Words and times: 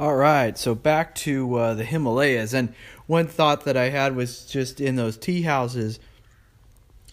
All 0.00 0.16
right, 0.16 0.56
so 0.56 0.74
back 0.74 1.14
to 1.16 1.56
uh, 1.56 1.74
the 1.74 1.84
Himalayas, 1.84 2.54
and 2.54 2.72
one 3.06 3.26
thought 3.26 3.66
that 3.66 3.76
I 3.76 3.90
had 3.90 4.16
was 4.16 4.46
just 4.46 4.80
in 4.80 4.96
those 4.96 5.18
tea 5.18 5.42
houses, 5.42 6.00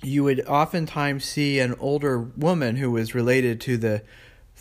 you 0.02 0.24
would 0.24 0.47
oftentimes 0.47 1.26
see 1.26 1.60
an 1.60 1.76
older 1.81 2.18
woman 2.18 2.78
who 2.78 2.89
was 2.89 3.13
related 3.13 3.60
to 3.60 3.76
the 3.76 4.04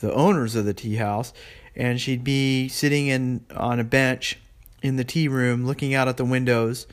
the 0.00 0.12
owners 0.12 0.56
of 0.56 0.64
the 0.64 0.74
tea 0.74 0.96
house, 0.96 1.32
and 1.76 2.00
she'd 2.00 2.24
be 2.24 2.66
sitting 2.66 3.06
in 3.06 3.44
on 3.54 3.78
a 3.78 3.84
bench 3.84 4.40
in 4.82 4.96
the 4.96 5.04
tea 5.04 5.28
room, 5.28 5.64
looking 5.64 5.94
out 5.94 6.08
at 6.08 6.16
the 6.16 6.24
windows, 6.24 6.88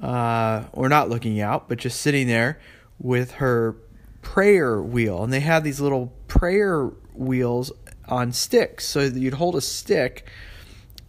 uh, 0.00 0.66
or 0.72 0.88
not 0.88 1.10
looking 1.10 1.40
out, 1.40 1.68
but 1.68 1.78
just 1.78 2.00
sitting 2.00 2.28
there 2.28 2.60
with 3.00 3.32
her 3.32 3.74
prayer 4.20 4.80
wheel, 4.80 5.24
and 5.24 5.32
they 5.32 5.40
had 5.40 5.64
these 5.64 5.80
little 5.80 6.12
prayer 6.28 6.84
wheels 7.14 7.72
on 8.06 8.32
sticks, 8.32 8.86
so 8.86 9.00
you'd 9.00 9.34
hold 9.34 9.56
a 9.56 9.60
stick 9.60 10.24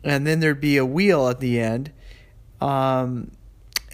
and 0.03 0.25
then 0.27 0.39
there'd 0.39 0.61
be 0.61 0.77
a 0.77 0.85
wheel 0.85 1.27
at 1.27 1.39
the 1.39 1.59
end, 1.59 1.91
um, 2.61 3.31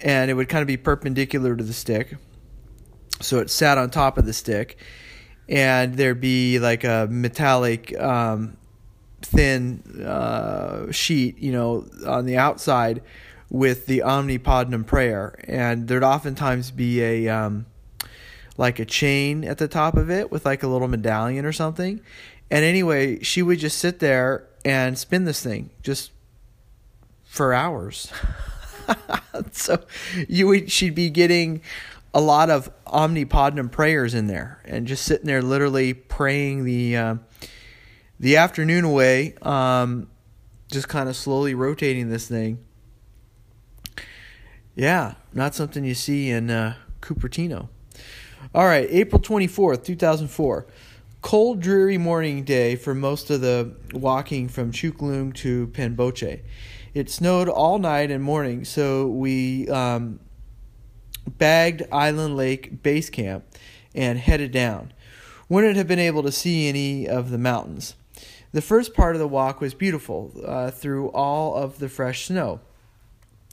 and 0.02 0.30
it 0.30 0.34
would 0.34 0.48
kind 0.48 0.62
of 0.62 0.68
be 0.68 0.76
perpendicular 0.76 1.56
to 1.56 1.64
the 1.64 1.72
stick. 1.72 2.16
So 3.20 3.38
it 3.38 3.50
sat 3.50 3.78
on 3.78 3.90
top 3.90 4.18
of 4.18 4.26
the 4.26 4.32
stick, 4.32 4.78
and 5.48 5.94
there'd 5.94 6.20
be 6.20 6.58
like 6.58 6.84
a 6.84 7.06
metallic, 7.10 7.98
um, 8.00 8.56
thin 9.22 9.82
uh, 10.04 10.90
sheet, 10.90 11.38
you 11.38 11.52
know, 11.52 11.86
on 12.06 12.24
the 12.24 12.36
outside 12.36 13.02
with 13.50 13.86
the 13.86 13.98
Omnipodnum 13.98 14.86
prayer, 14.86 15.38
and 15.44 15.88
there'd 15.88 16.04
oftentimes 16.04 16.70
be 16.70 17.02
a 17.02 17.28
um, 17.28 17.66
like 18.56 18.78
a 18.78 18.84
chain 18.84 19.44
at 19.44 19.58
the 19.58 19.68
top 19.68 19.96
of 19.96 20.10
it 20.10 20.30
with 20.30 20.44
like 20.44 20.62
a 20.62 20.68
little 20.68 20.88
medallion 20.88 21.44
or 21.44 21.52
something. 21.52 22.00
And 22.50 22.64
anyway, 22.64 23.22
she 23.22 23.42
would 23.42 23.58
just 23.58 23.78
sit 23.78 23.98
there 24.00 24.46
and 24.64 24.98
spin 24.98 25.24
this 25.24 25.42
thing 25.42 25.70
just 25.82 26.12
for 27.24 27.52
hours. 27.52 28.12
so 29.52 29.82
you 30.28 30.46
would, 30.48 30.70
she'd 30.70 30.94
be 30.94 31.10
getting 31.10 31.62
a 32.12 32.20
lot 32.20 32.50
of 32.50 32.70
Mani 32.92 33.24
prayers 33.24 34.14
in 34.14 34.26
there 34.26 34.60
and 34.64 34.86
just 34.86 35.04
sitting 35.04 35.26
there 35.26 35.42
literally 35.42 35.94
praying 35.94 36.64
the 36.64 36.96
uh, 36.96 37.14
the 38.18 38.36
afternoon 38.36 38.84
away 38.84 39.34
um, 39.42 40.08
just 40.70 40.88
kind 40.88 41.08
of 41.08 41.16
slowly 41.16 41.54
rotating 41.54 42.10
this 42.10 42.26
thing. 42.26 42.58
Yeah 44.74 45.14
not 45.32 45.54
something 45.54 45.84
you 45.84 45.94
see 45.94 46.30
in 46.30 46.50
uh, 46.50 46.74
Cupertino. 47.00 47.68
All 48.54 48.64
right 48.64 48.88
April 48.90 49.20
24th 49.20 49.84
2004 49.84 50.66
cold, 51.22 51.60
dreary 51.60 51.98
morning 51.98 52.44
day 52.44 52.76
for 52.76 52.94
most 52.94 53.30
of 53.30 53.40
the 53.40 53.74
walking 53.92 54.48
from 54.48 54.72
Chukhung 54.72 55.34
to 55.36 55.66
Pangboche. 55.68 56.40
It 56.94 57.10
snowed 57.10 57.48
all 57.48 57.78
night 57.78 58.10
and 58.10 58.22
morning, 58.22 58.64
so 58.64 59.06
we 59.06 59.68
um, 59.68 60.18
bagged 61.26 61.82
Island 61.92 62.36
Lake 62.36 62.82
Base 62.82 63.10
Camp 63.10 63.44
and 63.94 64.18
headed 64.18 64.50
down. 64.50 64.92
Wouldn't 65.48 65.76
have 65.76 65.86
been 65.86 65.98
able 65.98 66.22
to 66.22 66.32
see 66.32 66.68
any 66.68 67.08
of 67.08 67.30
the 67.30 67.38
mountains. 67.38 67.94
The 68.52 68.62
first 68.62 68.94
part 68.94 69.14
of 69.14 69.20
the 69.20 69.28
walk 69.28 69.60
was 69.60 69.74
beautiful 69.74 70.32
uh, 70.44 70.70
through 70.70 71.08
all 71.08 71.54
of 71.56 71.78
the 71.78 71.88
fresh 71.88 72.26
snow. 72.26 72.60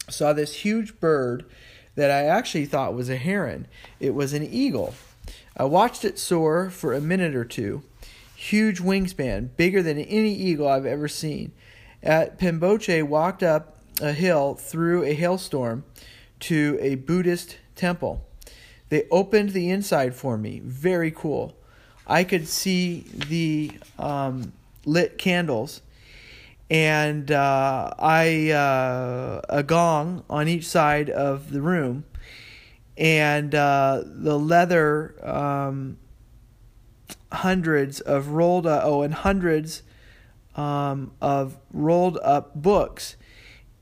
Saw 0.10 0.34
this 0.34 0.56
huge 0.56 1.00
bird 1.00 1.46
that 1.96 2.10
I 2.12 2.24
actually 2.24 2.66
thought 2.66 2.94
was 2.94 3.10
a 3.10 3.18
heron. 3.18 3.68
It 4.00 4.14
was 4.16 4.34
an 4.34 4.44
eagle 4.44 4.94
I 5.60 5.66
watched 5.66 6.06
it 6.06 6.20
soar 6.20 6.70
for 6.70 6.94
a 6.94 7.02
minute 7.02 7.36
or 7.36 7.44
two. 7.44 7.82
Huge 8.36 8.80
wingspan, 8.80 9.50
bigger 9.58 9.82
than 9.82 9.98
any 9.98 10.32
eagle 10.32 10.68
I've 10.68 10.86
ever 10.86 11.08
seen. 11.08 11.52
At 12.04 12.38
Pangboche, 12.38 13.02
walked 13.02 13.42
up 13.42 13.78
a 14.00 14.14
hill 14.14 14.54
through 14.54 15.04
a 15.04 15.14
hailstorm 15.14 15.84
to 16.42 16.78
a 16.80 16.94
Buddhist 16.96 17.58
temple. 17.76 18.24
They 18.90 19.08
opened 19.10 19.50
the 19.50 19.72
inside 19.72 20.14
for 20.14 20.38
me. 20.38 20.60
Very 20.64 21.10
cool. 21.10 21.58
I 22.06 22.24
could 22.24 22.48
see 22.48 23.06
the 23.28 23.72
um, 23.98 24.54
lit 24.86 25.18
candles, 25.18 25.82
and 26.70 27.32
uh, 27.32 27.94
I 27.98 28.52
uh, 28.52 29.42
a 29.50 29.64
gong 29.64 30.24
on 30.30 30.48
each 30.48 30.68
side 30.68 31.10
of 31.10 31.52
the 31.52 31.62
room 31.62 32.06
and 32.98 33.54
uh, 33.54 34.04
the 34.06 34.38
leather 34.38 35.16
um, 35.24 35.98
hundreds 37.32 38.00
of 38.02 38.30
rolled 38.30 38.66
up, 38.66 38.84
oh 38.86 39.04
and 39.04 39.14
hundreds 39.14 39.84
um, 40.56 41.12
of 41.22 41.58
rolled 41.72 42.18
up 42.24 42.56
books 42.56 43.16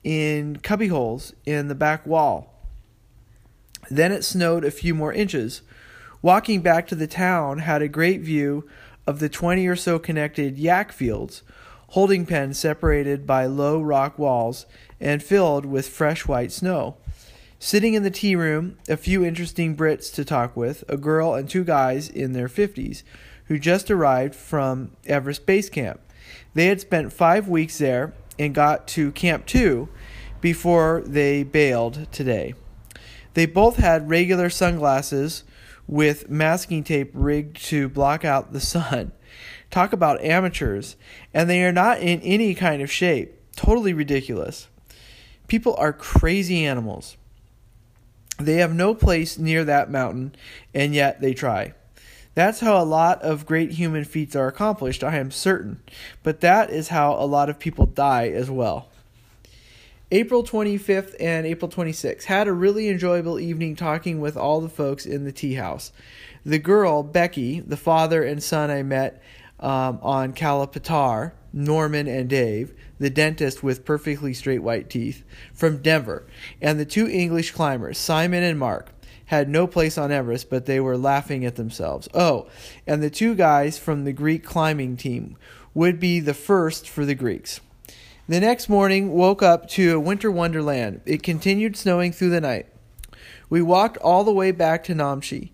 in 0.04 0.58
cubby 0.58 0.88
holes 0.88 1.34
in 1.46 1.68
the 1.68 1.76
back 1.76 2.06
wall. 2.06 2.54
Then 3.90 4.12
it 4.12 4.24
snowed 4.24 4.66
a 4.66 4.72
few 4.72 4.94
more 4.94 5.14
inches. 5.14 5.62
Walking 6.22 6.62
back 6.62 6.88
to 6.88 6.96
the 6.96 7.08
town 7.08 7.60
had 7.60 7.82
a 7.82 7.88
great 7.88 8.22
view 8.22 8.68
of 9.08 9.20
the 9.20 9.30
20 9.30 9.66
or 9.68 9.76
so 9.76 10.00
connected 10.00 10.58
yak 10.58 10.92
fields, 10.92 11.44
holding 11.90 12.26
pens 12.26 12.60
separated 12.60 13.26
by 13.26 13.46
low 13.46 13.80
rock 13.80 14.18
walls 14.18 14.66
and 15.00 15.24
filled 15.24 15.66
with 15.66 15.88
fresh 15.88 16.28
white 16.28 16.52
snow. 16.52 16.98
Sitting 17.66 17.96
in 17.96 18.04
the 18.04 18.12
tea 18.12 18.36
room, 18.36 18.78
a 18.88 18.96
few 18.96 19.26
interesting 19.26 19.76
Brits 19.76 20.14
to 20.14 20.24
talk 20.24 20.56
with, 20.56 20.84
a 20.88 20.98
girl 20.98 21.34
and 21.34 21.50
two 21.50 21.64
guys 21.64 22.08
in 22.08 22.34
their 22.34 22.48
50s 22.48 23.02
who 23.46 23.58
just 23.58 23.90
arrived 23.90 24.36
from 24.36 24.92
Everest 25.08 25.48
Base 25.48 25.68
Camp. 25.68 26.00
They 26.54 26.68
had 26.68 26.80
spent 26.80 27.12
five 27.12 27.48
weeks 27.48 27.80
there 27.80 28.14
and 28.38 28.54
got 28.54 28.88
to 28.90 29.12
Camp 29.14 29.48
2 29.48 29.90
before 30.42 31.02
they 31.08 31.42
bailed 31.42 32.06
today. 32.12 32.54
They 33.34 33.48
both 33.48 33.78
had 33.78 34.12
regular 34.12 34.52
sunglasses 34.52 35.44
with 35.88 36.30
masking 36.30 36.84
tape 36.84 37.10
rigged 37.16 37.66
to 37.66 37.90
block 37.90 38.24
out 38.24 38.54
the 38.54 38.62
sun. 38.62 39.12
Talk 39.72 39.92
about 39.92 40.22
amateurs. 40.22 40.98
And 41.34 41.50
they 41.50 41.64
are 41.64 41.72
not 41.72 41.98
in 41.98 42.22
any 42.22 42.54
kind 42.54 42.84
of 42.84 42.92
shape. 42.92 43.34
Totally 43.56 43.92
ridiculous. 43.92 44.68
People 45.48 45.74
are 45.80 45.92
crazy 45.92 46.64
animals. 46.64 47.18
They 48.38 48.56
have 48.56 48.74
no 48.74 48.94
place 48.94 49.38
near 49.38 49.64
that 49.64 49.90
mountain, 49.90 50.36
and 50.74 50.94
yet 50.94 51.22
they 51.22 51.34
try. 51.34 51.74
That's 52.34 52.60
how 52.60 52.82
a 52.82 52.84
lot 52.84 53.22
of 53.22 53.46
great 53.46 53.72
human 53.72 54.04
feats 54.04 54.36
are 54.36 54.48
accomplished, 54.48 55.04
I 55.04 55.18
am 55.18 55.32
certain. 55.32 55.82
But 56.22 56.42
that 56.42 56.70
is 56.70 56.90
how 56.90 57.14
a 57.14 57.26
lot 57.26 57.50
of 57.50 57.60
people 57.60 57.86
die 57.86 58.28
as 58.28 58.52
well. 58.52 58.90
April 60.12 60.44
25th 60.44 61.16
and 61.20 61.48
April 61.48 61.72
26th. 61.72 62.26
Had 62.26 62.48
a 62.48 62.54
really 62.54 62.90
enjoyable 62.90 63.40
evening 63.40 63.76
talking 63.76 64.20
with 64.20 64.36
all 64.36 64.60
the 64.60 64.70
folks 64.70 65.06
in 65.06 65.24
the 65.24 65.32
tea 65.32 65.54
house. 65.54 65.94
The 66.46 66.60
girl, 66.60 67.04
Becky, 67.04 67.62
the 67.62 67.78
father 67.78 68.22
and 68.22 68.44
son 68.44 68.70
I 68.70 68.84
met 68.84 69.24
um, 69.60 70.00
on 70.04 70.34
Kala 70.34 70.68
Patthar, 70.68 71.32
Norman 71.56 72.06
and 72.06 72.30
Dave, 72.30 72.74
the 73.00 73.10
dentist 73.10 73.64
with 73.64 73.86
perfectly 73.86 74.34
straight 74.34 74.62
white 74.62 74.90
teeth, 74.90 75.24
from 75.54 75.82
Denver, 75.82 76.28
and 76.62 76.78
the 76.78 76.86
two 76.86 77.08
English 77.08 77.52
climbers, 77.52 77.98
Simon 77.98 78.44
and 78.44 78.60
Mark, 78.60 78.90
had 79.28 79.50
no 79.50 79.66
place 79.66 79.98
on 79.98 80.12
Everest, 80.12 80.50
but 80.50 80.66
they 80.66 80.80
were 80.80 80.98
laughing 80.98 81.46
at 81.46 81.56
themselves. 81.56 82.10
Oh, 82.14 82.48
and 82.86 83.02
the 83.02 83.10
two 83.10 83.34
guys 83.34 83.80
from 83.80 84.04
the 84.04 84.14
Greek 84.14 84.44
climbing 84.44 84.98
team 84.98 85.38
would 85.74 86.00
be 86.00 86.20
the 86.20 86.34
first 86.34 86.90
for 86.90 87.06
the 87.06 87.16
Greeks. 87.16 87.62
The 88.28 88.40
next 88.40 88.68
morning, 88.68 89.14
woke 89.14 89.42
up 89.42 89.70
to 89.70 89.96
a 89.96 90.00
winter 90.00 90.30
wonderland. 90.30 91.02
It 91.06 91.24
continued 91.24 91.78
snowing 91.78 92.12
through 92.12 92.32
the 92.32 92.42
night. 92.42 92.68
We 93.50 93.62
walked 93.62 93.98
all 93.98 94.24
the 94.24 94.34
way 94.34 94.52
back 94.52 94.84
to 94.86 94.94
Namche. 94.94 95.52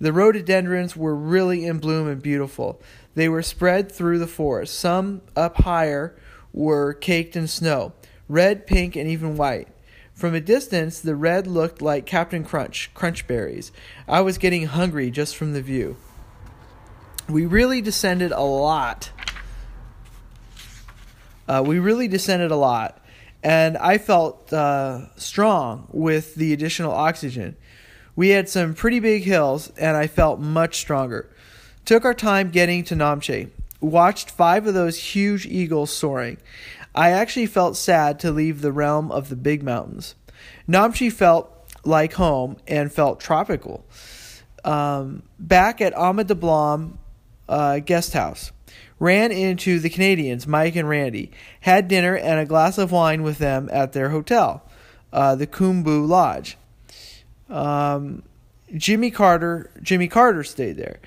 The 0.00 0.12
rhododendrons 0.12 0.96
were 0.96 1.14
really 1.14 1.64
in 1.64 1.78
bloom 1.78 2.06
and 2.06 2.22
beautiful. 2.22 2.80
They 3.18 3.28
were 3.28 3.42
spread 3.42 3.90
through 3.90 4.20
the 4.20 4.28
forest. 4.28 4.78
Some 4.78 5.22
up 5.34 5.56
higher 5.62 6.16
were 6.52 6.94
caked 6.94 7.34
in 7.34 7.48
snow, 7.48 7.92
red, 8.28 8.64
pink, 8.64 8.94
and 8.94 9.10
even 9.10 9.36
white. 9.36 9.66
From 10.14 10.36
a 10.36 10.40
distance, 10.40 11.00
the 11.00 11.16
red 11.16 11.48
looked 11.48 11.82
like 11.82 12.06
Captain 12.06 12.44
Crunch, 12.44 12.94
crunch 12.94 13.26
berries. 13.26 13.72
I 14.06 14.20
was 14.20 14.38
getting 14.38 14.66
hungry 14.66 15.10
just 15.10 15.36
from 15.36 15.52
the 15.52 15.60
view. 15.60 15.96
We 17.28 17.44
really 17.44 17.80
descended 17.80 18.30
a 18.30 18.40
lot. 18.40 19.10
Uh, 21.48 21.64
we 21.66 21.80
really 21.80 22.06
descended 22.06 22.52
a 22.52 22.56
lot, 22.56 23.04
and 23.42 23.76
I 23.78 23.98
felt 23.98 24.52
uh, 24.52 25.12
strong 25.16 25.88
with 25.90 26.36
the 26.36 26.52
additional 26.52 26.92
oxygen. 26.92 27.56
We 28.14 28.28
had 28.28 28.48
some 28.48 28.74
pretty 28.74 29.00
big 29.00 29.24
hills, 29.24 29.72
and 29.76 29.96
I 29.96 30.06
felt 30.06 30.38
much 30.38 30.76
stronger. 30.76 31.28
Took 31.88 32.04
our 32.04 32.12
time 32.12 32.50
getting 32.50 32.84
to 32.84 32.94
Namche. 32.94 33.48
Watched 33.80 34.30
five 34.30 34.66
of 34.66 34.74
those 34.74 34.98
huge 34.98 35.46
eagles 35.46 35.90
soaring. 35.90 36.36
I 36.94 37.12
actually 37.12 37.46
felt 37.46 37.78
sad 37.78 38.20
to 38.20 38.30
leave 38.30 38.60
the 38.60 38.72
realm 38.72 39.10
of 39.10 39.30
the 39.30 39.36
big 39.36 39.62
mountains. 39.62 40.14
Namche 40.68 41.10
felt 41.10 41.50
like 41.84 42.12
home 42.12 42.58
and 42.66 42.92
felt 42.92 43.20
tropical. 43.20 43.86
Um, 44.66 45.22
back 45.38 45.80
at 45.80 45.94
Ama 45.96 46.26
Dablam 46.26 46.98
uh, 47.48 47.78
guest 47.78 48.12
house. 48.12 48.52
ran 48.98 49.32
into 49.32 49.80
the 49.80 49.88
Canadians, 49.88 50.46
Mike 50.46 50.76
and 50.76 50.90
Randy, 50.90 51.30
had 51.60 51.88
dinner 51.88 52.14
and 52.14 52.38
a 52.38 52.44
glass 52.44 52.76
of 52.76 52.92
wine 52.92 53.22
with 53.22 53.38
them 53.38 53.70
at 53.72 53.94
their 53.94 54.10
hotel, 54.10 54.62
uh, 55.10 55.36
the 55.36 55.46
Khumbu 55.46 56.06
Lodge. 56.06 56.58
Um, 57.48 58.24
Jimmy 58.76 59.10
Carter, 59.10 59.70
Jimmy 59.80 60.08
Carter 60.08 60.44
stayed 60.44 60.76
there. 60.76 61.00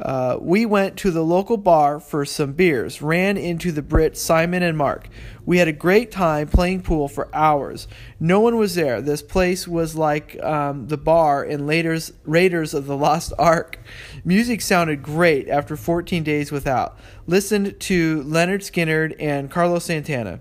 Uh, 0.00 0.38
we 0.40 0.64
went 0.64 0.96
to 0.96 1.10
the 1.10 1.24
local 1.24 1.56
bar 1.56 1.98
for 1.98 2.24
some 2.24 2.52
beers, 2.52 3.02
ran 3.02 3.36
into 3.36 3.72
the 3.72 3.82
Brits 3.82 4.18
Simon 4.18 4.62
and 4.62 4.78
Mark. 4.78 5.08
We 5.44 5.58
had 5.58 5.66
a 5.66 5.72
great 5.72 6.12
time 6.12 6.46
playing 6.46 6.82
pool 6.82 7.08
for 7.08 7.34
hours. 7.34 7.88
No 8.20 8.38
one 8.38 8.56
was 8.56 8.76
there. 8.76 9.02
This 9.02 9.22
place 9.22 9.66
was 9.66 9.96
like 9.96 10.40
um, 10.42 10.86
the 10.86 10.96
bar 10.96 11.44
in 11.44 11.66
Raiders, 11.66 12.12
Raiders 12.24 12.74
of 12.74 12.86
the 12.86 12.96
Lost 12.96 13.32
Ark. 13.38 13.80
Music 14.24 14.60
sounded 14.60 15.02
great 15.02 15.48
after 15.48 15.76
14 15.76 16.22
days 16.22 16.52
without. 16.52 16.96
Listened 17.26 17.80
to 17.80 18.22
Lynyrd 18.22 18.60
Skynyrd 18.60 19.16
and 19.18 19.50
Carlos 19.50 19.86
Santana. 19.86 20.40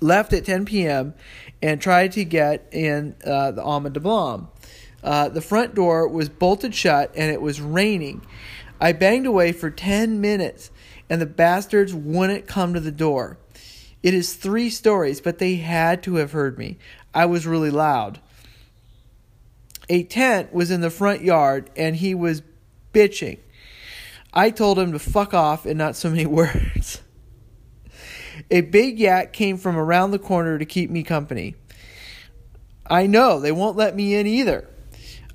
Left 0.00 0.32
at 0.32 0.44
10 0.44 0.66
p.m. 0.66 1.14
and 1.60 1.80
tried 1.80 2.12
to 2.12 2.24
get 2.24 2.68
in 2.70 3.16
uh, 3.26 3.50
the 3.50 3.66
Ama 3.66 3.90
Dablam. 3.90 4.48
Uh, 5.02 5.28
the 5.28 5.40
front 5.40 5.74
door 5.74 6.06
was 6.08 6.28
bolted 6.28 6.74
shut 6.74 7.12
and 7.16 7.30
it 7.30 7.40
was 7.40 7.60
raining. 7.60 8.22
I 8.80 8.92
banged 8.92 9.26
away 9.26 9.52
for 9.52 9.70
10 9.70 10.20
minutes 10.20 10.70
and 11.08 11.20
the 11.20 11.26
bastards 11.26 11.94
wouldn't 11.94 12.46
come 12.46 12.74
to 12.74 12.80
the 12.80 12.92
door. 12.92 13.38
It 14.02 14.14
is 14.14 14.34
three 14.34 14.70
stories, 14.70 15.20
but 15.20 15.38
they 15.38 15.56
had 15.56 16.02
to 16.04 16.14
have 16.16 16.32
heard 16.32 16.58
me. 16.58 16.78
I 17.12 17.26
was 17.26 17.46
really 17.46 17.70
loud. 17.70 18.20
A 19.88 20.04
tent 20.04 20.52
was 20.52 20.70
in 20.70 20.80
the 20.80 20.90
front 20.90 21.22
yard 21.22 21.70
and 21.76 21.96
he 21.96 22.14
was 22.14 22.42
bitching. 22.94 23.38
I 24.32 24.50
told 24.50 24.78
him 24.78 24.92
to 24.92 24.98
fuck 24.98 25.34
off 25.34 25.66
in 25.66 25.76
not 25.76 25.96
so 25.96 26.08
many 26.10 26.26
words. 26.26 27.02
A 28.50 28.62
big 28.62 28.98
yak 28.98 29.32
came 29.32 29.56
from 29.56 29.76
around 29.76 30.12
the 30.12 30.18
corner 30.18 30.58
to 30.58 30.64
keep 30.64 30.90
me 30.90 31.02
company. 31.02 31.56
I 32.86 33.06
know, 33.06 33.40
they 33.40 33.52
won't 33.52 33.76
let 33.76 33.94
me 33.94 34.14
in 34.14 34.26
either. 34.26 34.69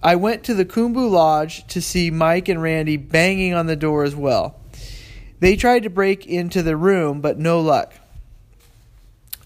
I 0.03 0.15
went 0.15 0.43
to 0.45 0.53
the 0.53 0.65
Khumbu 0.65 1.09
Lodge 1.09 1.65
to 1.67 1.81
see 1.81 2.11
Mike 2.11 2.49
and 2.49 2.61
Randy 2.61 2.97
banging 2.97 3.53
on 3.53 3.65
the 3.65 3.75
door 3.75 4.03
as 4.03 4.15
well. 4.15 4.59
They 5.39 5.55
tried 5.55 5.83
to 5.83 5.89
break 5.89 6.25
into 6.25 6.61
the 6.61 6.77
room, 6.77 7.21
but 7.21 7.39
no 7.39 7.59
luck. 7.59 7.93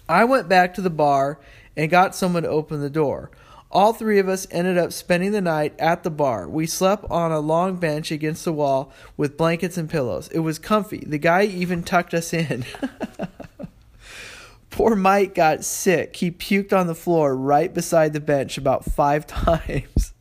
I 0.07 0.25
went 0.25 0.49
back 0.49 0.73
to 0.75 0.81
the 0.81 0.89
bar 0.89 1.39
and 1.77 1.89
got 1.89 2.15
someone 2.15 2.43
to 2.43 2.49
open 2.49 2.81
the 2.81 2.89
door. 2.89 3.31
All 3.71 3.93
three 3.93 4.17
of 4.17 4.27
us 4.27 4.47
ended 4.49 4.79
up 4.79 4.91
spending 4.91 5.31
the 5.31 5.41
night 5.41 5.75
at 5.77 6.03
the 6.03 6.09
bar. 6.09 6.49
We 6.49 6.65
slept 6.65 7.05
on 7.11 7.31
a 7.31 7.39
long 7.39 7.75
bench 7.75 8.11
against 8.11 8.43
the 8.43 8.51
wall 8.51 8.91
with 9.15 9.37
blankets 9.37 9.77
and 9.77 9.87
pillows. 9.87 10.27
It 10.29 10.39
was 10.39 10.57
comfy. 10.57 11.03
The 11.05 11.19
guy 11.19 11.43
even 11.43 11.83
tucked 11.83 12.15
us 12.15 12.33
in. 12.33 12.65
Poor 14.71 14.95
Mike 14.95 15.35
got 15.35 15.63
sick. 15.63 16.15
He 16.15 16.31
puked 16.31 16.73
on 16.73 16.87
the 16.87 16.95
floor 16.95 17.35
right 17.35 17.71
beside 17.71 18.13
the 18.13 18.19
bench 18.19 18.57
about 18.57 18.85
five 18.85 19.27
times. 19.27 20.13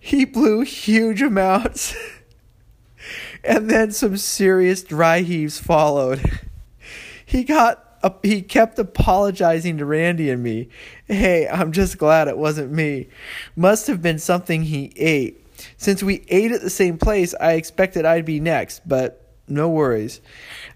He 0.00 0.24
blew 0.24 0.62
huge 0.62 1.22
amounts. 1.22 1.94
and 3.44 3.70
then 3.70 3.92
some 3.92 4.16
serious 4.16 4.82
dry 4.82 5.20
heaves 5.20 5.58
followed. 5.58 6.40
He 7.24 7.44
got 7.44 7.86
uh, 8.02 8.10
he 8.22 8.40
kept 8.40 8.78
apologizing 8.78 9.78
to 9.78 9.84
Randy 9.84 10.30
and 10.30 10.42
me. 10.42 10.68
Hey, 11.06 11.46
I'm 11.46 11.70
just 11.70 11.98
glad 11.98 12.28
it 12.28 12.38
wasn't 12.38 12.72
me. 12.72 13.08
Must 13.54 13.86
have 13.88 14.00
been 14.00 14.18
something 14.18 14.62
he 14.64 14.92
ate. 14.96 15.46
Since 15.76 16.02
we 16.02 16.24
ate 16.28 16.52
at 16.52 16.62
the 16.62 16.70
same 16.70 16.96
place, 16.96 17.34
I 17.38 17.52
expected 17.52 18.06
I'd 18.06 18.24
be 18.24 18.40
next, 18.40 18.88
but 18.88 19.30
no 19.46 19.68
worries. 19.68 20.20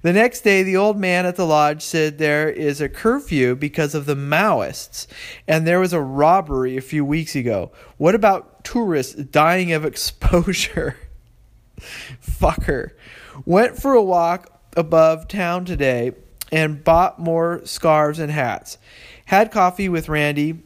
The 0.03 0.12
next 0.12 0.43
day, 0.43 0.62
the 0.62 0.77
old 0.77 0.99
man 0.99 1.25
at 1.25 1.37
the 1.37 1.47
lodge 1.47 1.81
said 1.81 2.19
there 2.19 2.50
is 2.50 2.81
a 2.81 2.88
curfew 2.88 3.55
because 3.55 3.94
of 3.94 4.05
the 4.05 4.17
Maoists, 4.17 5.06
and 5.49 5.67
there 5.67 5.81
was 5.81 5.93
a 5.93 6.00
robbery 6.00 6.77
a 6.77 6.82
few 6.82 7.05
weeks 7.05 7.35
ago. 7.35 7.70
What 7.97 8.15
about 8.15 8.54
tourists 8.65 9.15
dying 9.15 9.73
of 9.73 9.85
exposure? 9.85 10.97
Fucker. 12.21 12.91
Went 13.45 13.81
for 13.81 13.93
a 13.95 14.03
walk 14.03 14.61
above 14.77 15.29
town 15.29 15.65
today 15.65 16.13
and 16.51 16.85
bought 16.85 17.19
more 17.19 17.61
scarves 17.65 18.19
and 18.19 18.31
hats. 18.31 18.79
Had 19.27 19.51
coffee 19.51 19.89
with 19.89 20.09
Randy 20.09 20.63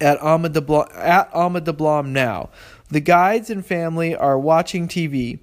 at 0.00 0.22
Ama 0.22 0.50
Dablam, 0.50 0.94
at 0.96 1.30
Ama 1.34 1.60
Dablam 1.60 2.08
now. 2.08 2.50
The 2.90 3.00
guides 3.00 3.50
and 3.50 3.64
family 3.64 4.14
are 4.14 4.38
watching 4.38 4.88
TV. 4.88 5.38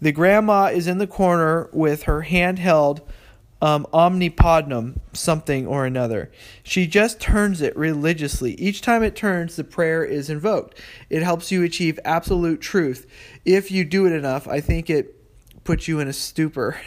The 0.00 0.12
grandma 0.12 0.66
is 0.66 0.86
in 0.86 0.98
the 0.98 1.06
corner 1.06 1.68
with 1.72 2.04
her 2.04 2.22
handheld 2.22 3.00
um, 3.64 3.86
omnipodnum 3.94 5.00
something 5.14 5.66
or 5.66 5.86
another. 5.86 6.30
She 6.62 6.86
just 6.86 7.18
turns 7.18 7.62
it 7.62 7.74
religiously. 7.76 8.52
Each 8.54 8.82
time 8.82 9.02
it 9.02 9.16
turns, 9.16 9.56
the 9.56 9.64
prayer 9.64 10.04
is 10.04 10.28
invoked. 10.28 10.78
It 11.08 11.22
helps 11.22 11.50
you 11.50 11.62
achieve 11.62 11.98
absolute 12.04 12.60
truth. 12.60 13.06
If 13.44 13.70
you 13.70 13.84
do 13.84 14.06
it 14.06 14.12
enough, 14.12 14.46
I 14.46 14.60
think 14.60 14.90
it 14.90 15.64
puts 15.64 15.88
you 15.88 15.98
in 16.00 16.08
a 16.08 16.12
stupor. 16.12 16.76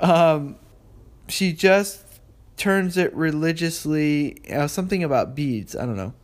Um, 0.00 0.56
she 1.28 1.52
just 1.52 2.04
turns 2.56 2.96
it 2.96 3.14
religiously. 3.14 4.38
Uh, 4.50 4.66
something 4.66 5.04
about 5.04 5.34
beads. 5.34 5.76
I 5.76 5.84
don't 5.84 5.96
know. 5.96 6.14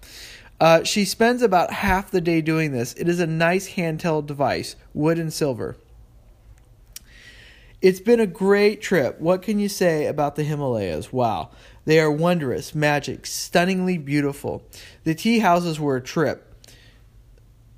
Uh, 0.59 0.83
she 0.83 1.05
spends 1.05 1.43
about 1.43 1.71
half 1.71 2.11
the 2.11 2.23
day 2.23 2.41
doing 2.41 2.73
this. 2.73 2.94
It 2.94 3.09
is 3.09 3.21
a 3.21 3.27
nice 3.27 3.75
handheld 3.75 4.27
device, 4.27 4.77
wood 4.94 5.19
and 5.19 5.31
silver. 5.33 5.77
It's 7.82 8.00
been 8.00 8.20
a 8.20 8.26
great 8.26 8.81
trip. 8.81 9.20
What 9.20 9.43
can 9.43 9.58
you 9.58 9.69
say 9.69 10.06
about 10.06 10.37
the 10.37 10.44
Himalayas? 10.44 11.12
Wow. 11.12 11.50
They 11.84 12.00
are 12.00 12.11
wondrous, 12.11 12.75
magic, 12.75 13.26
stunningly 13.26 13.99
beautiful. 13.99 14.64
The 15.05 15.14
tea 15.14 15.40
houses 15.40 15.78
were 15.78 15.96
a 15.96 16.02
trip. 16.02 16.55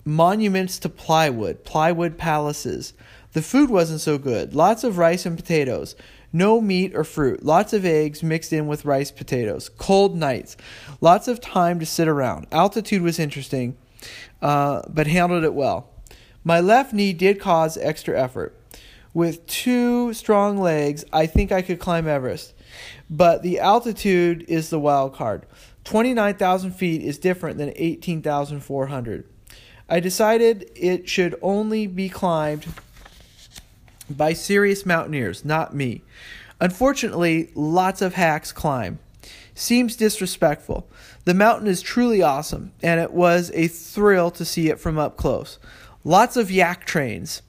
Monuments 0.05 0.79
to 0.79 0.89
plywood, 0.89 1.65
plywood 1.65 2.17
palaces, 2.17 2.95
the 3.33 3.43
food 3.43 3.71
wasn't 3.71 4.01
so 4.01 4.19
good. 4.19 4.55
Lots 4.55 4.85
of 4.85 4.99
rice 4.99 5.27
and 5.27 5.37
potatoes. 5.37 5.95
No 6.33 6.61
meat 6.61 6.95
or 6.95 7.05
fruit. 7.05 7.45
Lots 7.45 7.73
of 7.73 7.85
eggs 7.85 8.23
mixed 8.23 8.53
in 8.53 8.67
with 8.67 8.85
rice 8.85 9.11
potatoes. 9.11 9.69
Cold 9.69 10.17
nights. 10.17 10.57
Lots 11.01 11.29
of 11.29 11.41
time 11.41 11.79
to 11.81 11.87
sit 11.87 12.09
around. 12.09 12.47
Altitude 12.53 13.03
was 13.03 13.19
interesting, 13.19 13.77
uh, 14.41 14.83
but 14.89 15.07
handled 15.07 15.45
it 15.45 15.55
well. 15.55 15.91
My 16.43 16.61
left 16.61 16.93
knee 16.93 17.13
did 17.13 17.41
cause 17.41 17.77
extra 17.77 18.19
effort. 18.19 18.58
With 19.19 19.49
two 19.49 20.15
strong 20.15 20.59
legs, 20.59 21.05
I 21.13 21.27
think 21.27 21.51
I 21.51 21.61
could 21.61 21.81
climb 21.81 22.07
Everest. 22.07 22.55
But 23.11 23.43
the 23.43 23.59
altitude 23.59 24.45
is 24.47 24.71
the 24.71 24.79
wild 24.79 25.13
card. 25.13 25.45
29,000 25.83 26.71
feet 26.71 27.03
is 27.03 27.19
different 27.19 27.59
than 27.59 27.73
18,400. 27.75 29.27
I 29.89 29.99
decided 29.99 30.71
it 30.77 31.09
should 31.09 31.37
only 31.43 31.89
be 31.89 32.09
climbed 32.09 32.67
by 34.09 34.35
serious 34.35 34.87
mountaineers, 34.87 35.45
not 35.45 35.75
me. 35.75 36.03
Unfortunately, 36.61 37.51
lots 37.57 38.01
of 38.01 38.15
hacks 38.15 38.53
climb. 38.53 39.01
Seems 39.53 39.97
disrespectful. 39.97 40.89
The 41.25 41.35
mountain 41.35 41.67
is 41.67 41.83
truly 41.83 42.23
awesome, 42.23 42.71
and 42.85 43.01
it 43.01 43.13
was 43.13 43.51
a 43.53 43.67
thrill 43.67 44.31
to 44.31 44.45
see 44.45 44.69
it 44.69 44.79
from 44.79 44.97
up 44.97 45.17
close. 45.17 45.59
Lots 46.05 46.37
of 46.37 46.53
yak 46.53 46.85
trains. 46.87 47.43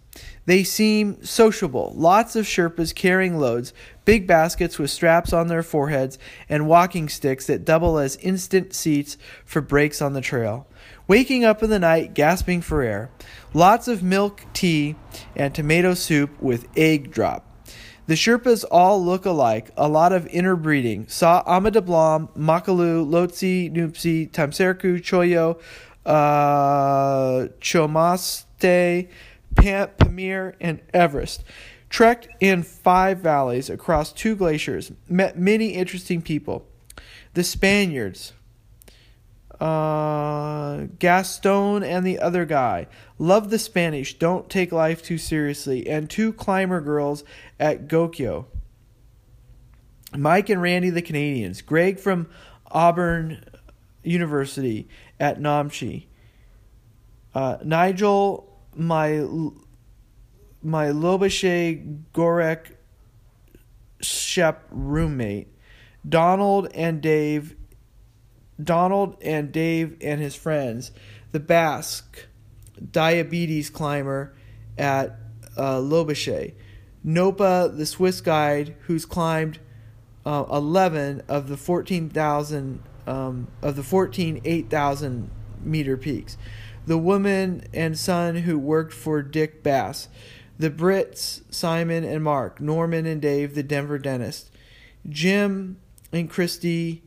They 0.46 0.64
seem 0.64 1.24
sociable. 1.24 1.94
Lots 1.96 2.36
of 2.36 2.46
Sherpas 2.46 2.96
carrying 2.96 3.38
loads, 3.38 3.74
big 4.06 4.26
baskets 4.26 4.80
with 4.80 4.90
straps 4.90 5.32
on 5.34 5.48
their 5.48 5.64
foreheads, 5.64 6.18
and 6.48 6.68
walking 6.68 7.10
sticks 7.10 7.46
that 7.48 7.66
double 7.66 8.00
as 8.00 8.16
instant 8.18 8.74
seats 8.74 9.18
for 9.46 9.62
breaks 9.62 10.02
on 10.02 10.14
the 10.14 10.22
trail 10.22 10.68
waking 11.10 11.44
up 11.44 11.62
in 11.64 11.70
the 11.70 11.80
night 11.80 12.14
gasping 12.14 12.62
for 12.62 12.82
air. 12.82 13.12
Lots 13.54 13.90
of 13.90 14.02
milk, 14.02 14.46
tea, 14.54 14.96
and 15.36 15.54
tomato 15.54 15.96
soup 15.96 16.42
with 16.42 16.68
egg 16.78 17.12
drop. 17.12 17.46
The 18.06 18.14
Sherpas 18.14 18.64
all 18.72 19.04
look 19.04 19.26
alike, 19.26 19.72
a 19.76 19.90
lot 19.90 20.14
of 20.14 20.26
interbreeding. 20.28 21.08
Saw 21.10 21.44
Ama 21.46 21.72
Dablam, 21.72 22.30
Makalu, 22.38 23.08
Lhotse, 23.08 23.72
Nuptse, 23.72 24.32
Thamserku, 24.32 25.00
Choyo, 25.00 25.60
uh, 26.06 27.50
Chomaste, 27.60 29.08
Pumori, 29.62 30.56
and 30.60 30.82
Everest. 30.94 31.44
Trekked 31.89 32.28
in 32.39 32.63
five 32.63 33.20
valleys 33.20 33.70
across 33.70 34.13
two 34.13 34.36
glaciers. 34.36 34.92
Met 35.08 35.39
many 35.39 35.70
interesting 35.70 36.22
people. 36.22 36.68
The 37.34 37.44
Spaniards, 37.44 38.34
uh, 39.60 40.86
Gaston 41.00 41.84
and 41.84 42.06
the 42.06 42.20
other 42.20 42.46
guy. 42.46 42.88
Love 43.18 43.50
the 43.50 43.60
Spanish. 43.60 44.18
Don't 44.18 44.50
take 44.50 44.72
life 44.72 45.04
too 45.04 45.18
seriously. 45.18 45.88
And 45.88 46.10
two 46.10 46.32
climber 46.32 46.82
girls 46.82 47.24
at 47.60 47.88
Gokyo. 47.88 48.46
Mike 50.16 50.50
and 50.50 50.62
Randy, 50.62 50.89
the 50.89 51.01
Canadians. 51.01 51.62
Greg 51.62 52.00
from 52.00 52.30
Auburn 52.72 53.44
University 54.04 54.88
at 55.20 55.39
Namche. 55.39 56.06
Uh, 57.36 57.58
Nigel, 57.63 58.49
my 58.76 59.26
my 60.62 60.88
Lobuche 60.88 62.04
Gorak 62.14 62.76
Shep 64.02 64.66
roommate, 64.72 65.48
Donald 66.08 66.70
and 66.74 67.02
Dave. 67.02 67.56
Donald 68.62 69.16
and 69.22 69.54
Dave 69.54 69.96
and 70.02 70.20
his 70.20 70.36
friends, 70.36 70.92
the 71.32 71.40
Basque 71.40 72.28
diabetes 72.92 73.70
climber 73.70 74.34
at 74.78 75.18
uh, 75.58 75.78
Lobuche, 75.78 76.54
Nopa, 77.06 77.76
the 77.76 77.86
Swiss 77.86 78.22
guide 78.22 78.76
who's 78.82 79.06
climbed 79.06 79.60
uh, 80.26 80.46
11 80.52 81.24
of 81.28 81.48
the 81.48 81.58
14,000 81.58 82.84
um, 83.08 83.48
of 83.62 83.76
the 83.76 83.84
14 83.84 84.42
8,000 84.44 85.32
meter 85.62 85.98
peaks. 85.98 86.38
The 86.89 86.98
woman 86.98 87.65
and 87.72 87.96
son 87.96 88.38
who 88.38 88.58
worked 88.58 88.93
for 88.93 89.22
Dick 89.22 89.62
Bass. 89.62 90.08
The 90.58 90.72
Brits, 90.72 91.43
Simon 91.53 92.03
and 92.03 92.24
Mark. 92.24 92.60
Norman 92.60 93.05
and 93.05 93.22
Dave, 93.22 93.53
the 93.53 93.62
Denver 93.62 94.00
dentist. 94.00 94.50
Jim 95.08 95.77
and 96.12 96.27
Christy 96.27 97.03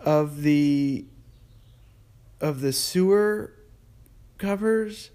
of 0.00 0.42
the 0.42 1.04
of 2.40 2.60
the 2.60 2.72
sewer 2.72 3.52
covers. 4.36 5.10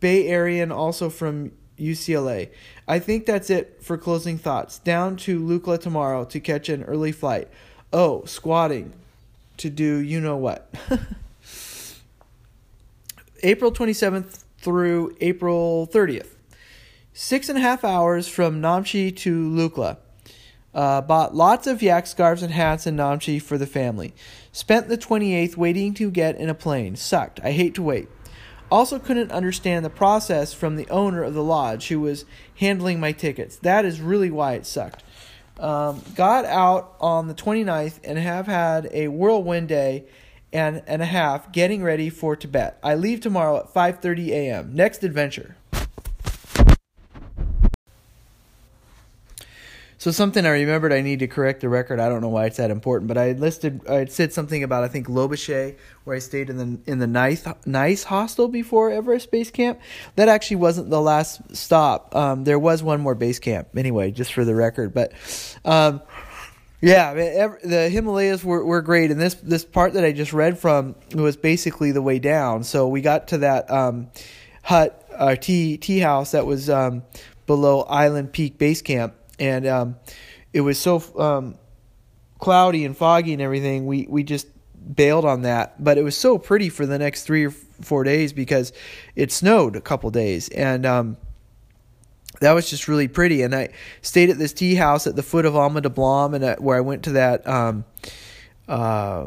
Bay 0.00 0.26
Area 0.28 0.62
and 0.62 0.72
also 0.72 1.10
from 1.10 1.52
UCLA. 1.78 2.48
I 2.88 2.98
think 2.98 3.26
that's 3.26 3.50
it 3.50 3.82
for 3.82 3.98
closing 3.98 4.38
thoughts. 4.38 4.78
Down 4.78 5.14
to 5.18 5.38
Lukla 5.38 5.78
tomorrow 5.78 6.24
to 6.24 6.40
catch 6.40 6.70
an 6.70 6.84
early 6.84 7.12
flight. 7.12 7.48
Oh, 7.92 8.24
squatting 8.24 8.94
to 9.58 9.68
do 9.68 9.98
you 9.98 10.22
know 10.22 10.38
what. 10.38 10.74
April 13.42 13.72
27th 13.72 14.44
through 14.58 15.16
April 15.20 15.88
30th. 15.92 16.28
Six 17.12 17.48
and 17.48 17.58
a 17.58 17.60
half 17.60 17.84
hours 17.84 18.28
from 18.28 18.60
Namche 18.60 19.16
to 19.16 19.48
Lukla. 19.48 19.98
Uh, 20.74 21.00
bought 21.00 21.34
lots 21.34 21.66
of 21.66 21.82
yak 21.82 22.06
scarves 22.06 22.42
and 22.42 22.52
hats 22.52 22.86
in 22.86 22.96
Namche 22.96 23.40
for 23.40 23.56
the 23.56 23.66
family. 23.66 24.14
Spent 24.52 24.88
the 24.88 24.98
28th 24.98 25.56
waiting 25.56 25.94
to 25.94 26.10
get 26.10 26.36
in 26.36 26.50
a 26.50 26.54
plane. 26.54 26.96
Sucked. 26.96 27.40
I 27.42 27.52
hate 27.52 27.74
to 27.76 27.82
wait. 27.82 28.08
Also, 28.70 28.98
couldn't 28.98 29.30
understand 29.30 29.84
the 29.84 29.90
process 29.90 30.52
from 30.52 30.76
the 30.76 30.88
owner 30.90 31.22
of 31.22 31.32
the 31.32 31.42
lodge 31.42 31.88
who 31.88 32.00
was 32.00 32.24
handling 32.56 33.00
my 33.00 33.12
tickets. 33.12 33.56
That 33.56 33.84
is 33.84 34.00
really 34.00 34.30
why 34.30 34.54
it 34.54 34.66
sucked. 34.66 35.02
Um, 35.58 36.02
got 36.14 36.44
out 36.44 36.96
on 37.00 37.28
the 37.28 37.34
29th 37.34 38.00
and 38.04 38.18
have 38.18 38.46
had 38.46 38.90
a 38.92 39.08
whirlwind 39.08 39.68
day 39.68 40.04
and, 40.52 40.82
and 40.86 41.02
a 41.02 41.06
half 41.06 41.52
getting 41.52 41.82
ready 41.82 42.10
for 42.10 42.36
Tibet. 42.36 42.78
I 42.82 42.94
leave 42.94 43.20
tomorrow 43.20 43.58
at 43.58 43.72
5:30 43.72 44.28
a.m. 44.28 44.74
Next 44.74 45.04
adventure. 45.04 45.56
So 50.06 50.12
something 50.12 50.46
I 50.46 50.50
remembered 50.50 50.92
I 50.92 51.00
need 51.00 51.18
to 51.18 51.26
correct 51.26 51.62
the 51.62 51.68
record. 51.68 51.98
I 51.98 52.08
don't 52.08 52.20
know 52.20 52.28
why 52.28 52.44
it's 52.46 52.58
that 52.58 52.70
important, 52.70 53.08
but 53.08 53.18
I 53.18 53.32
listed 53.32 53.80
I 53.88 54.04
said 54.04 54.32
something 54.32 54.62
about 54.62 54.84
I 54.84 54.88
think 54.88 55.08
Lobuche 55.08 55.74
where 56.04 56.14
I 56.14 56.20
stayed 56.20 56.48
in 56.48 56.58
the 56.58 56.78
in 56.88 57.00
the 57.00 57.08
nice 57.08 57.44
nice 57.64 58.04
hostel 58.04 58.46
before 58.46 58.90
Everest 58.90 59.32
Base 59.32 59.50
Camp. 59.50 59.80
That 60.14 60.28
actually 60.28 60.58
wasn't 60.58 60.90
the 60.90 61.00
last 61.00 61.56
stop. 61.56 62.14
Um, 62.14 62.44
there 62.44 62.58
was 62.58 62.84
one 62.84 63.00
more 63.00 63.16
base 63.16 63.40
camp 63.40 63.68
anyway, 63.76 64.12
just 64.12 64.32
for 64.32 64.44
the 64.44 64.54
record. 64.54 64.94
But 64.94 65.12
um, 65.64 66.02
yeah, 66.80 67.14
the 67.14 67.88
Himalayas 67.90 68.44
were, 68.44 68.64
were 68.64 68.82
great, 68.82 69.10
and 69.10 69.20
this 69.20 69.34
this 69.34 69.64
part 69.64 69.94
that 69.94 70.04
I 70.04 70.12
just 70.12 70.32
read 70.32 70.58
from 70.58 70.94
was 71.14 71.36
basically 71.36 71.92
the 71.92 72.02
way 72.02 72.18
down. 72.18 72.64
So 72.64 72.88
we 72.88 73.00
got 73.00 73.28
to 73.28 73.38
that 73.38 73.70
um, 73.70 74.08
hut, 74.62 75.08
our 75.16 75.32
uh, 75.32 75.36
tea 75.36 75.76
tea 75.76 76.00
house 76.00 76.32
that 76.32 76.46
was 76.46 76.68
um, 76.68 77.02
below 77.46 77.82
Island 77.82 78.32
Peak 78.32 78.58
Base 78.58 78.82
Camp 78.82 79.14
and 79.38 79.66
um, 79.66 79.96
it 80.52 80.60
was 80.60 80.78
so 80.78 81.02
um, 81.18 81.58
cloudy 82.38 82.84
and 82.84 82.96
foggy 82.96 83.32
and 83.32 83.42
everything. 83.42 83.86
We 83.86 84.06
we 84.08 84.22
just 84.22 84.48
bailed 84.94 85.24
on 85.24 85.42
that, 85.42 85.82
but 85.82 85.98
it 85.98 86.02
was 86.02 86.16
so 86.16 86.38
pretty 86.38 86.68
for 86.68 86.86
the 86.86 86.98
next 86.98 87.24
three 87.24 87.46
or 87.46 87.50
four 87.50 88.04
days 88.04 88.32
because 88.32 88.72
it 89.14 89.32
snowed 89.32 89.76
a 89.76 89.80
couple 89.80 90.10
days, 90.10 90.48
and 90.50 90.86
um, 90.86 91.16
that 92.40 92.52
was 92.52 92.68
just 92.68 92.88
really 92.88 93.08
pretty. 93.08 93.42
And 93.42 93.54
I 93.54 93.70
stayed 94.02 94.30
at 94.30 94.38
this 94.38 94.52
tea 94.52 94.74
house 94.74 95.06
at 95.06 95.16
the 95.16 95.22
foot 95.22 95.44
of 95.44 95.56
Ama 95.56 95.82
Dablam, 95.82 96.34
and 96.34 96.44
uh, 96.44 96.56
where 96.56 96.76
I 96.76 96.80
went 96.80 97.04
to 97.04 97.12
that. 97.12 97.46
Um, 97.46 97.84
uh, 98.68 99.26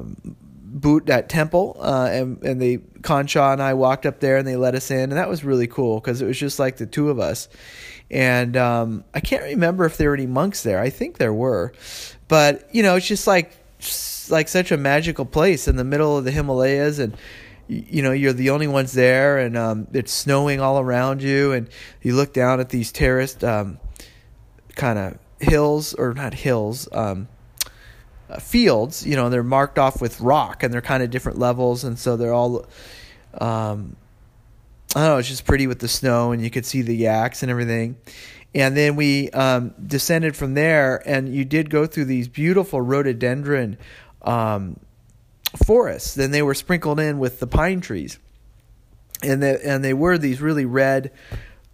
boot 0.71 1.07
that 1.07 1.29
temple 1.29 1.75
uh, 1.79 2.07
and 2.11 2.43
and 2.43 2.61
they 2.61 2.77
Concha 3.01 3.41
and 3.41 3.59
I 3.59 3.73
walked 3.73 4.05
up 4.05 4.19
there 4.19 4.37
and 4.37 4.47
they 4.47 4.55
let 4.55 4.75
us 4.75 4.91
in 4.91 4.99
and 4.99 5.13
that 5.13 5.27
was 5.27 5.43
really 5.43 5.65
cool 5.65 5.99
because 5.99 6.21
it 6.21 6.27
was 6.27 6.37
just 6.37 6.59
like 6.59 6.77
the 6.77 6.85
two 6.85 7.09
of 7.09 7.19
us 7.19 7.49
and 8.11 8.57
um, 8.57 9.03
I 9.13 9.19
can't 9.19 9.43
remember 9.43 9.85
if 9.85 9.97
there 9.97 10.09
were 10.09 10.15
any 10.15 10.25
monks 10.25 10.63
there. 10.63 10.79
I 10.79 10.89
think 10.89 11.17
there 11.17 11.33
were, 11.33 11.73
but 12.27 12.67
you 12.73 12.81
know, 12.83 12.95
it's 12.95 13.07
just 13.07 13.27
like 13.27 13.51
like 14.29 14.47
such 14.47 14.71
a 14.71 14.77
magical 14.77 15.25
place 15.25 15.67
in 15.67 15.75
the 15.75 15.83
middle 15.83 16.17
of 16.17 16.25
the 16.25 16.31
Himalayas, 16.31 16.99
and 16.99 17.15
you 17.69 18.01
know, 18.01 18.11
you're 18.11 18.33
the 18.33 18.49
only 18.49 18.67
ones 18.67 18.91
there, 18.93 19.38
and 19.38 19.55
um, 19.55 19.88
it's 19.93 20.11
snowing 20.11 20.59
all 20.59 20.79
around 20.79 21.21
you, 21.21 21.53
and 21.53 21.69
you 22.01 22.15
look 22.15 22.33
down 22.33 22.59
at 22.59 22.69
these 22.69 22.91
terraced 22.91 23.43
um, 23.43 23.79
kind 24.75 24.97
of 24.97 25.17
hills 25.39 25.93
or 25.93 26.13
not 26.13 26.33
hills. 26.33 26.89
Um, 26.91 27.27
uh, 28.29 28.39
fields, 28.39 29.07
you 29.07 29.15
know, 29.15 29.29
they're 29.29 29.41
marked 29.41 29.79
off 29.79 30.01
with 30.01 30.21
rock 30.21 30.61
and 30.61 30.71
they're 30.71 30.81
kind 30.81 31.01
of 31.01 31.09
different 31.09 31.39
levels, 31.39 31.83
and 31.83 31.97
so 31.97 32.15
they're 32.15 32.33
all 32.33 32.67
um, 33.35 33.95
I 34.95 35.01
don't 35.01 35.09
know, 35.09 35.17
it's 35.17 35.27
just 35.27 35.45
pretty 35.45 35.67
with 35.67 35.79
the 35.79 35.88
snow, 35.88 36.31
and 36.31 36.41
you 36.41 36.49
could 36.49 36.65
see 36.65 36.81
the 36.81 36.95
yaks 36.95 37.43
and 37.43 37.51
everything. 37.51 37.97
And 38.55 38.75
then 38.75 38.95
we 38.95 39.29
um, 39.31 39.75
descended 39.85 40.35
from 40.35 40.55
there, 40.55 41.07
and 41.07 41.33
you 41.33 41.45
did 41.45 41.69
go 41.69 41.85
through 41.85 42.05
these 42.05 42.27
beautiful 42.27 42.81
rhododendron 42.81 43.77
um, 44.23 44.79
forests. 45.65 46.15
Then 46.15 46.32
they 46.32 46.41
were 46.41 46.53
sprinkled 46.53 47.00
in 47.00 47.20
with 47.20 47.39
the 47.39 47.48
pine 47.48 47.82
trees, 47.82 48.20
and 49.24 49.41
they, 49.41 49.60
and 49.63 49.84
they 49.84 49.94
were 49.94 50.18
these 50.18 50.41
really 50.41 50.65
red. 50.65 51.12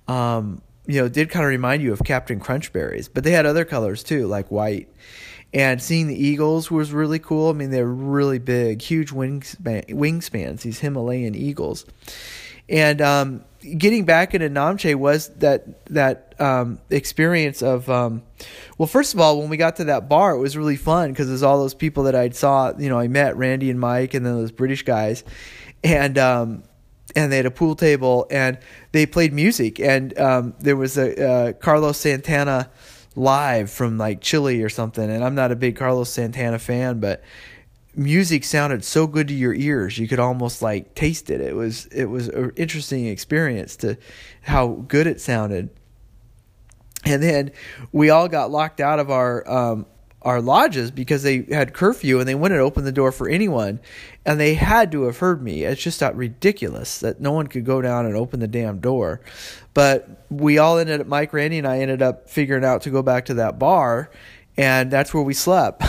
Um, 0.08 0.62
you 0.88 1.02
know, 1.02 1.08
did 1.08 1.32
kind 1.32 1.44
of 1.44 1.50
remind 1.50 1.82
you 1.82 1.92
of 1.94 2.04
Captain 2.04 2.40
Crunch 2.40 2.72
berries, 2.72 3.08
but 3.08 3.24
they 3.24 3.32
had 3.32 3.48
other 3.48 3.66
colors 3.66 4.04
too, 4.04 4.28
like 4.28 4.52
white. 4.52 4.88
And 5.52 5.82
seeing 5.82 6.08
the 6.08 6.22
eagles 6.22 6.70
was 6.70 6.92
really 6.92 7.18
cool. 7.18 7.50
I 7.50 7.54
mean, 7.54 7.72
they're 7.72 7.88
really 7.88 8.40
big, 8.40 8.82
huge 8.82 9.12
wingspan, 9.12 9.90
wingspans. 9.90 10.62
These 10.62 10.80
Himalayan 10.80 11.34
eagles 11.34 11.86
and 12.70 13.02
um, 13.02 13.44
getting 13.78 14.06
back 14.06 14.34
into 14.34 14.50
Namche 14.50 14.96
was 14.96 15.30
that 15.40 15.86
that 15.88 16.36
um, 16.40 16.80
experience 16.90 17.62
of 17.62 17.90
um, 17.90 18.24
well, 18.78 18.88
first 18.88 19.14
of 19.14 19.20
all, 19.20 19.40
when 19.40 19.50
we 19.50 19.58
got 19.58 19.78
to 19.78 19.86
that 19.86 20.10
bar, 20.10 20.36
it 20.36 20.40
was 20.40 20.56
really 20.56 20.76
fun 20.76 21.12
because 21.12 21.28
there's 21.28 21.44
all 21.44 21.60
those 21.60 21.74
people 21.74 22.04
that 22.04 22.16
I'd 22.16 22.36
saw, 22.36 22.74
you 22.78 22.90
know, 22.90 23.00
I 23.00 23.08
met 23.08 23.38
Randy 23.38 23.70
and 23.70 23.80
Mike, 23.80 24.14
and 24.14 24.26
then 24.26 24.36
those 24.36 24.52
British 24.52 24.84
guys, 24.84 25.24
and 25.84 26.18
um, 26.18 26.64
and 27.16 27.32
they 27.32 27.38
had 27.38 27.46
a 27.46 27.52
pool 27.52 27.76
table 27.76 28.28
and 28.30 28.58
they 28.92 29.06
played 29.06 29.34
music, 29.34 29.80
and 29.80 30.18
um, 30.20 30.54
there 30.60 30.76
was 30.76 30.98
a 30.98 31.28
uh, 31.28 31.54
Carlos 31.54 31.98
Santana 31.98 32.70
live 33.16 33.72
from 33.72 33.98
like 33.98 34.22
Chile 34.22 34.62
or 34.62 34.70
something, 34.70 35.10
and 35.10 35.24
I'm 35.24 35.36
not 35.36 35.52
a 35.52 35.56
big 35.56 35.76
Carlos 35.76 36.10
Santana 36.10 36.60
fan, 36.60 37.00
but 37.00 37.24
music 37.96 38.44
sounded 38.44 38.84
so 38.84 39.08
good 39.08 39.28
to 39.28 39.34
your 39.34 39.54
ears 39.54 39.98
you 39.98 40.08
could 40.08 40.20
almost 40.20 40.62
like 40.62 40.96
taste 40.96 41.30
it. 41.30 41.42
It 41.42 41.56
was 41.56 41.86
it 41.88 42.06
was 42.06 42.28
an 42.30 42.52
interesting 42.56 43.08
experience 43.08 43.76
to 43.78 43.98
how 44.42 44.84
good 44.88 45.08
it 45.08 45.22
sounded. 45.22 45.70
And 47.06 47.22
then 47.22 47.52
we 47.92 48.10
all 48.10 48.28
got 48.28 48.52
locked 48.52 48.80
out 48.80 49.00
of 49.00 49.12
our 49.12 49.50
um, 49.50 49.86
our 50.22 50.42
lodges 50.42 50.90
because 50.90 51.22
they 51.22 51.44
had 51.44 51.74
curfew 51.74 52.20
and 52.20 52.28
they 52.28 52.34
wouldn't 52.34 52.60
open 52.60 52.84
the 52.84 52.92
door 52.92 53.12
for 53.12 53.30
anyone 53.30 53.80
and 54.26 54.40
they 54.40 54.56
had 54.56 54.92
to 54.92 55.04
have 55.04 55.20
heard 55.20 55.44
me. 55.44 55.64
It's 55.64 55.84
just 55.84 56.02
not 56.02 56.16
ridiculous 56.16 57.00
that 57.00 57.22
no 57.22 57.32
one 57.32 57.46
could 57.46 57.64
go 57.64 57.80
down 57.82 58.08
and 58.08 58.16
open 58.16 58.40
the 58.40 58.48
damn 58.48 58.80
door. 58.80 59.22
But 59.76 60.26
we 60.30 60.58
all 60.58 60.78
ended 60.78 61.02
up 61.02 61.08
mike 61.08 61.34
randy 61.34 61.58
and 61.58 61.68
i 61.68 61.80
ended 61.80 62.02
up 62.02 62.30
figuring 62.30 62.66
out 62.66 62.82
to 62.82 62.90
go 62.90 63.02
back 63.02 63.26
to 63.26 63.36
that 63.36 63.60
bar 63.60 64.10
and 64.58 64.90
that's 64.90 65.14
where 65.14 65.24
we 65.24 65.34
slept 65.34 65.84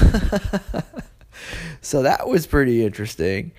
so 1.86 2.02
that 2.02 2.28
was 2.28 2.46
pretty 2.46 2.84
interesting. 2.84 3.52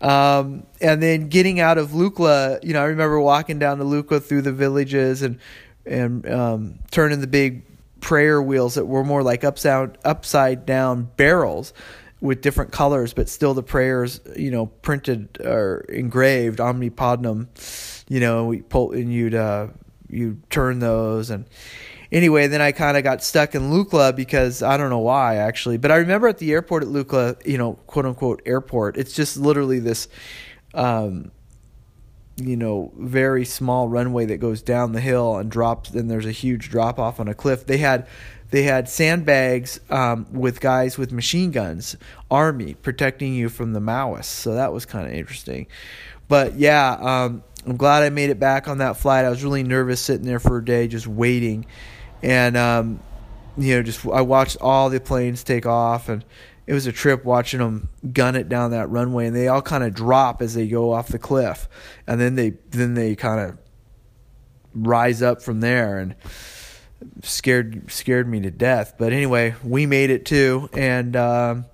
Um, 0.00 0.66
and 0.80 1.02
then 1.02 1.28
getting 1.28 1.60
out 1.60 1.78
of 1.78 1.90
Lukla, 1.90 2.62
you 2.62 2.74
know, 2.74 2.82
I 2.82 2.86
remember 2.86 3.20
walking 3.20 3.58
down 3.58 3.78
to 3.78 3.84
Lukla 3.84 4.22
through 4.22 4.42
the 4.42 4.52
villages 4.52 5.22
and 5.22 5.38
and 5.86 6.30
um, 6.30 6.78
turning 6.90 7.20
the 7.20 7.26
big 7.26 7.62
prayer 8.00 8.40
wheels 8.40 8.74
that 8.74 8.84
were 8.84 9.04
more 9.04 9.22
like 9.22 9.44
upside 9.44 9.96
upside 10.04 10.66
down 10.66 11.10
barrels 11.16 11.72
with 12.20 12.42
different 12.42 12.70
colors, 12.70 13.14
but 13.14 13.28
still 13.30 13.54
the 13.54 13.62
prayers, 13.62 14.20
you 14.36 14.50
know, 14.50 14.66
printed 14.66 15.40
or 15.40 15.86
engraved 15.88 16.60
Omni 16.60 16.90
Padme. 16.90 17.44
You 18.08 18.20
know, 18.20 18.44
we 18.44 18.60
pull 18.60 18.92
and 18.92 19.12
you'd 19.12 19.34
uh, 19.34 19.68
you 20.10 20.40
turn 20.50 20.78
those 20.78 21.30
and 21.30 21.44
anyway, 22.12 22.46
then 22.46 22.60
I 22.60 22.72
kind 22.72 22.96
of 22.96 23.04
got 23.04 23.22
stuck 23.22 23.54
in 23.54 23.70
Lukla 23.70 24.14
because 24.14 24.62
I 24.62 24.76
don't 24.76 24.90
know 24.90 24.98
why 24.98 25.36
actually, 25.36 25.76
but 25.76 25.90
I 25.90 25.96
remember 25.96 26.28
at 26.28 26.38
the 26.38 26.52
airport 26.52 26.82
at 26.82 26.88
Lukla, 26.88 27.44
you 27.46 27.58
know, 27.58 27.74
quote 27.86 28.06
unquote 28.06 28.42
airport. 28.46 28.96
It's 28.96 29.12
just 29.12 29.36
literally 29.36 29.78
this. 29.78 30.08
Um, 30.74 31.32
you 32.36 32.56
know 32.56 32.90
very 32.96 33.44
small 33.44 33.88
runway 33.88 34.24
that 34.24 34.38
goes 34.38 34.62
down 34.62 34.92
the 34.92 35.00
hill 35.00 35.36
and 35.36 35.50
drops 35.50 35.90
and 35.90 36.10
there's 36.10 36.24
a 36.24 36.32
huge 36.32 36.70
drop 36.70 36.98
off 36.98 37.20
on 37.20 37.28
a 37.28 37.34
cliff 37.34 37.66
they 37.66 37.76
had 37.76 38.06
they 38.50 38.62
had 38.62 38.88
sandbags 38.88 39.78
um, 39.90 40.26
with 40.32 40.58
guys 40.58 40.96
with 40.96 41.12
machine 41.12 41.50
guns 41.50 41.96
army 42.30 42.72
protecting 42.72 43.34
you 43.34 43.50
from 43.50 43.74
the 43.74 43.80
maoists 43.80 44.24
so 44.24 44.54
that 44.54 44.72
was 44.72 44.86
kind 44.86 45.06
of 45.06 45.12
interesting 45.12 45.66
but 46.28 46.54
yeah 46.54 46.92
um, 47.00 47.42
i'm 47.66 47.76
glad 47.76 48.02
i 48.02 48.08
made 48.08 48.30
it 48.30 48.38
back 48.38 48.68
on 48.68 48.78
that 48.78 48.96
flight 48.96 49.24
i 49.24 49.28
was 49.28 49.44
really 49.44 49.62
nervous 49.62 50.00
sitting 50.00 50.26
there 50.26 50.40
for 50.40 50.58
a 50.58 50.64
day 50.64 50.88
just 50.88 51.06
waiting 51.06 51.66
and 52.22 52.56
um, 52.56 53.00
you 53.56 53.76
know 53.76 53.82
just 53.82 54.04
i 54.06 54.20
watched 54.20 54.56
all 54.60 54.90
the 54.90 55.00
planes 55.00 55.44
take 55.44 55.66
off 55.66 56.08
and 56.08 56.24
it 56.70 56.72
was 56.72 56.86
a 56.86 56.92
trip 56.92 57.24
watching 57.24 57.58
them 57.58 57.88
gun 58.12 58.36
it 58.36 58.48
down 58.48 58.70
that 58.70 58.88
runway, 58.90 59.26
and 59.26 59.34
they 59.34 59.48
all 59.48 59.60
kind 59.60 59.82
of 59.82 59.92
drop 59.92 60.40
as 60.40 60.54
they 60.54 60.68
go 60.68 60.92
off 60.92 61.08
the 61.08 61.18
cliff, 61.18 61.68
and 62.06 62.20
then 62.20 62.36
they 62.36 62.50
then 62.70 62.94
they 62.94 63.16
kind 63.16 63.40
of 63.40 63.58
rise 64.72 65.20
up 65.20 65.42
from 65.42 65.58
there 65.58 65.98
and 65.98 66.14
scared 67.24 67.90
scared 67.90 68.28
me 68.28 68.38
to 68.42 68.52
death. 68.52 68.94
But 68.98 69.12
anyway, 69.12 69.56
we 69.64 69.84
made 69.84 70.10
it 70.10 70.24
too, 70.24 70.70
and 70.72 71.16
um, 71.16 71.64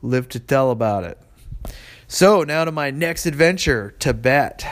lived 0.00 0.30
to 0.30 0.38
tell 0.38 0.70
about 0.70 1.02
it. 1.02 1.18
So 2.06 2.44
now 2.44 2.64
to 2.64 2.70
my 2.70 2.92
next 2.92 3.26
adventure, 3.26 3.96
Tibet. 3.98 4.64